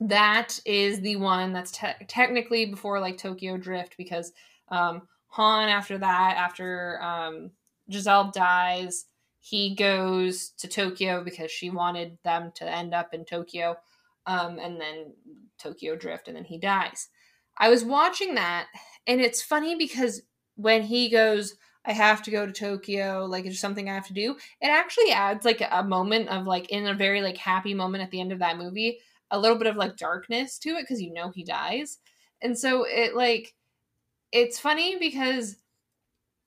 [0.00, 4.32] that is the one that's te- technically before like Tokyo Drift because
[4.68, 7.50] um, Han after that after um,
[7.90, 9.06] Giselle dies
[9.40, 13.76] he goes to Tokyo because she wanted them to end up in Tokyo
[14.26, 15.12] um, and then
[15.58, 17.08] Tokyo Drift and then he dies.
[17.56, 18.66] I was watching that
[19.06, 20.22] and it's funny because
[20.56, 24.12] when he goes I have to go to Tokyo, like it's something I have to
[24.12, 24.36] do.
[24.60, 28.10] It actually adds like a moment of like in a very like happy moment at
[28.10, 28.98] the end of that movie
[29.30, 31.98] a little bit of like darkness to it because you know he dies.
[32.42, 33.54] And so it like
[34.32, 35.56] it's funny because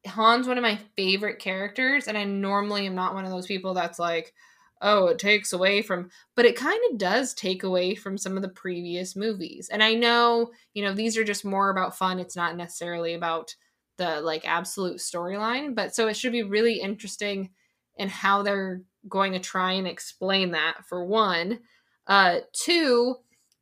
[0.06, 3.74] Han's one of my favorite characters, and I normally am not one of those people
[3.74, 4.34] that's like,
[4.82, 8.42] oh, it takes away from, but it kind of does take away from some of
[8.42, 9.70] the previous movies.
[9.72, 12.20] And I know, you know, these are just more about fun.
[12.20, 13.56] It's not necessarily about
[13.98, 17.52] the like absolute storyline, but so it should be really interesting
[17.98, 21.60] in how they're going to try and explain that for one.
[22.08, 23.18] Uh, two,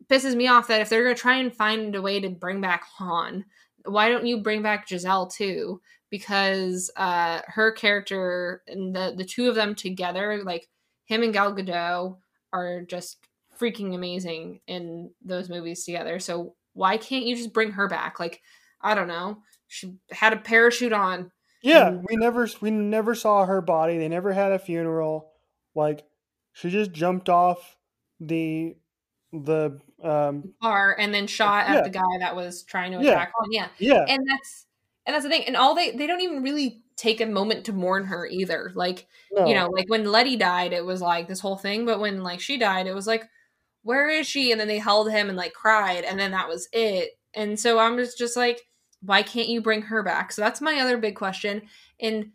[0.08, 2.62] pisses me off that if they're going to try and find a way to bring
[2.62, 3.44] back Han,
[3.86, 5.82] why don't you bring back Giselle too?
[6.10, 10.68] Because uh, her character and the the two of them together, like
[11.06, 12.18] him and Gal Gadot,
[12.52, 13.18] are just
[13.60, 16.20] freaking amazing in those movies together.
[16.20, 18.20] So why can't you just bring her back?
[18.20, 18.42] Like
[18.82, 21.32] I don't know, she had a parachute on.
[21.62, 23.98] Yeah, and- we never we never saw her body.
[23.98, 25.32] They never had a funeral.
[25.76, 26.06] Like
[26.54, 27.78] she just jumped off
[28.20, 28.76] the
[29.32, 31.82] the um car and then shot at yeah.
[31.82, 33.62] the guy that was trying to attack yeah.
[33.62, 33.70] on.
[33.80, 33.94] Yeah.
[33.94, 34.06] Yeah.
[34.08, 34.66] And that's
[35.10, 35.46] and that's the thing.
[35.48, 38.72] And all they they don't even really take a moment to mourn her either.
[38.76, 39.48] Like, no.
[39.48, 41.84] you know, like when Letty died, it was like this whole thing.
[41.84, 43.28] But when like she died, it was like,
[43.82, 44.52] where is she?
[44.52, 47.18] And then they held him and like cried, and then that was it.
[47.34, 48.62] And so I'm just just like,
[49.02, 50.32] why can't you bring her back?
[50.32, 51.64] So that's my other big question.
[52.00, 52.28] And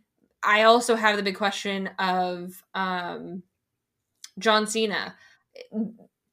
[0.43, 3.45] I also have the big question of um
[4.41, 5.15] John Cena.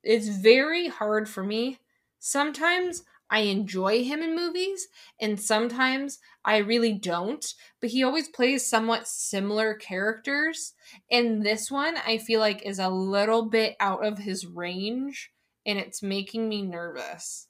[0.03, 1.77] It's very hard for me.
[2.17, 7.45] Sometimes I enjoy him in movies, and sometimes I really don't.
[7.79, 10.73] But he always plays somewhat similar characters.
[11.09, 15.31] And this one, I feel like, is a little bit out of his range,
[15.65, 17.47] and it's making me nervous.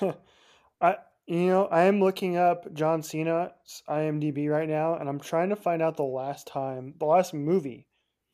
[0.80, 5.48] I you know, I am looking up John Cena's IMDb right now, and I'm trying
[5.48, 7.86] to find out the last time, the last movie.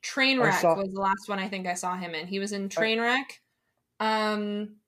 [0.02, 2.26] Trainwreck saw, was the last one I think I saw him in.
[2.26, 3.26] He was in Trainwreck.
[4.00, 4.79] Um,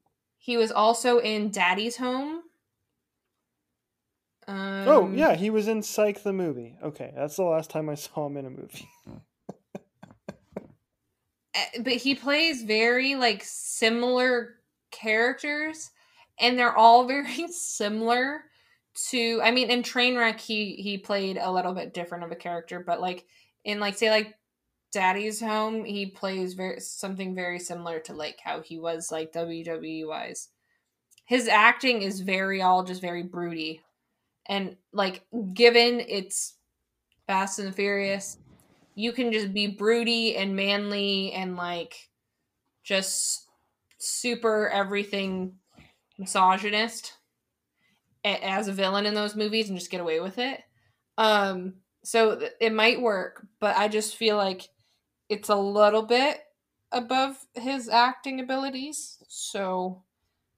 [0.42, 2.42] he was also in Daddy's Home.
[4.48, 6.76] Oh, um, oh yeah, he was in Psych the movie.
[6.82, 8.88] Okay, that's the last time I saw him in a movie.
[11.54, 14.54] Eh, but he plays very like similar
[14.90, 15.90] characters,
[16.40, 18.44] and they're all very similar
[19.10, 19.38] to.
[19.44, 23.02] I mean, in Trainwreck, he he played a little bit different of a character, but
[23.02, 23.26] like
[23.66, 24.34] in like say like
[24.92, 30.06] Daddy's Home, he plays very something very similar to like how he was like WWE
[30.06, 30.48] wise.
[31.24, 33.80] His acting is very all just very broody.
[34.46, 35.24] And like
[35.54, 36.56] given it's
[37.26, 38.38] Fast and Furious,
[38.94, 41.94] you can just be broody and manly and like
[42.84, 43.46] just
[43.98, 45.54] super everything
[46.18, 47.14] misogynist
[48.24, 50.60] as a villain in those movies and just get away with it.
[51.16, 51.74] Um
[52.04, 54.68] so it might work, but I just feel like
[55.32, 56.40] it's a little bit
[56.92, 59.22] above his acting abilities.
[59.28, 60.02] So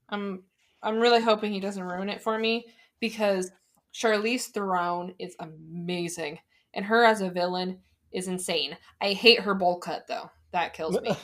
[0.09, 0.43] I'm
[0.83, 2.65] I'm really hoping he doesn't ruin it for me
[2.99, 3.51] because
[3.93, 6.39] Charlize Theron is amazing
[6.73, 7.79] and her as a villain
[8.11, 8.75] is insane.
[8.99, 10.29] I hate her bowl cut though.
[10.51, 11.15] That kills me.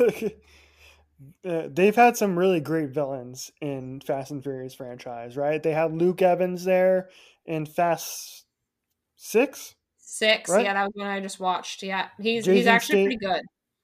[1.48, 5.62] uh, they've had some really great villains in Fast and Furious franchise, right?
[5.62, 7.10] They had Luke Evans there
[7.46, 8.44] in Fast
[9.16, 9.76] 6
[10.10, 10.48] Six.
[10.48, 10.64] Right?
[10.64, 11.82] Yeah, that was one I just watched.
[11.82, 13.42] Yeah, he's Jason he's actually pretty good.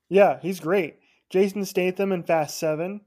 [0.08, 0.96] Yeah, he's great.
[1.28, 3.02] Jason Statham in Fast Seven,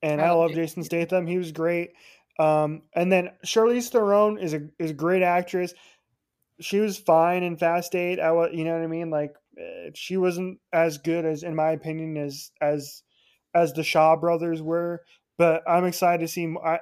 [0.00, 1.26] and I, I love Jason Statham.
[1.26, 1.92] He was great.
[2.38, 5.74] Um, and then Charlize Theron is a is a great actress.
[6.60, 8.18] She was fine in Fast Eight.
[8.18, 9.10] I was, you know what I mean.
[9.10, 13.02] Like eh, she wasn't as good as, in my opinion, as as
[13.54, 15.02] as the Shaw brothers were.
[15.36, 16.52] But I'm excited to see.
[16.64, 16.78] I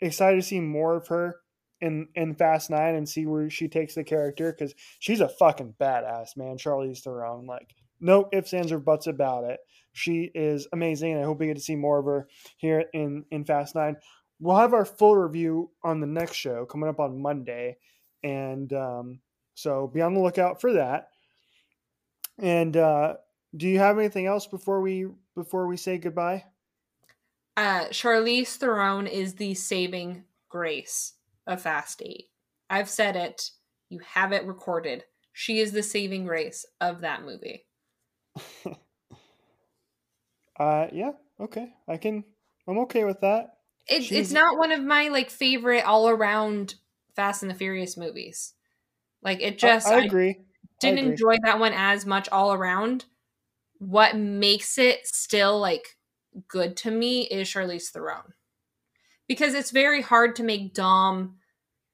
[0.00, 1.36] excited to see more of her
[1.84, 5.74] in in Fast Nine and see where she takes the character because she's a fucking
[5.78, 6.56] badass, man.
[6.56, 9.60] Charlize Theron, like no ifs, ands, or buts about it.
[9.92, 12.26] She is amazing, and I hope we get to see more of her
[12.56, 13.96] here in in Fast Nine.
[14.40, 17.76] We'll have our full review on the next show coming up on Monday,
[18.22, 19.20] and um,
[19.54, 21.10] so be on the lookout for that.
[22.38, 23.14] And uh,
[23.54, 26.44] do you have anything else before we before we say goodbye?
[27.58, 31.12] Uh, Charlize Theron is the saving grace
[31.46, 32.30] a Fast Eight.
[32.70, 33.50] I've said it.
[33.88, 35.04] You have it recorded.
[35.32, 37.66] She is the saving grace of that movie.
[40.58, 41.74] uh yeah, okay.
[41.88, 42.24] I can
[42.66, 43.58] I'm okay with that.
[43.86, 46.76] It's it's not one of my like favorite all around
[47.14, 48.54] Fast and the Furious movies.
[49.22, 50.40] Like it just I, I agree.
[50.82, 51.10] I didn't agree.
[51.10, 53.06] enjoy that one as much all around.
[53.78, 55.98] What makes it still like
[56.48, 58.34] good to me is Charlize Theron
[59.28, 61.36] because it's very hard to make Dom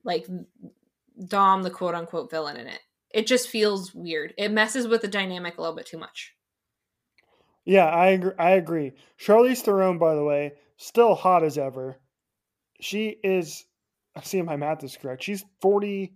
[0.05, 0.27] like
[1.27, 2.81] Dom the quote unquote villain in it.
[3.13, 4.35] It just feels weird.
[4.39, 6.35] It messes with the dynamic a little bit too much.
[7.65, 8.33] Yeah, I agree.
[8.39, 8.93] I agree.
[9.19, 11.97] Charlize Theron, by the way, still hot as ever.
[12.81, 13.65] She is.
[14.17, 15.23] I see if my math is correct.
[15.23, 16.15] She's forty.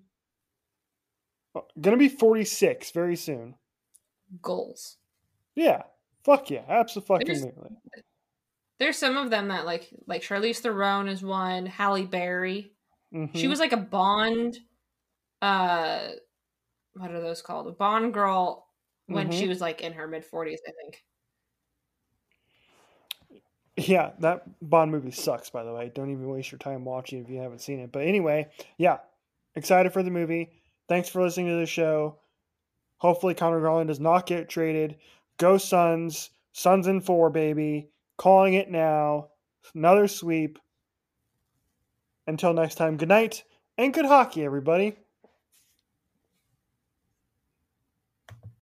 [1.54, 3.54] Uh, gonna be forty six very soon.
[4.40, 4.96] Goals.
[5.54, 5.82] Yeah.
[6.24, 6.64] Fuck yeah.
[6.66, 7.52] Absolutely.
[8.78, 11.66] There's some of them that like like Charlize Theron is one.
[11.66, 12.72] Halle Berry.
[13.14, 13.38] Mm-hmm.
[13.38, 14.58] She was like a Bond.
[15.40, 16.08] Uh,
[16.94, 17.68] what are those called?
[17.68, 18.66] A Bond girl
[19.06, 19.38] when mm-hmm.
[19.38, 21.04] she was like in her mid forties, I think.
[23.76, 25.50] Yeah, that Bond movie sucks.
[25.50, 27.92] By the way, don't even waste your time watching if you haven't seen it.
[27.92, 28.48] But anyway,
[28.78, 28.98] yeah,
[29.54, 30.50] excited for the movie.
[30.88, 32.18] Thanks for listening to the show.
[32.98, 34.96] Hopefully, Conor Garland does not get traded.
[35.38, 36.30] Go Suns!
[36.52, 37.90] Suns in four, baby.
[38.16, 39.28] Calling it now.
[39.74, 40.58] Another sweep.
[42.26, 43.44] Until next time, good night
[43.76, 44.96] and good hockey, everybody.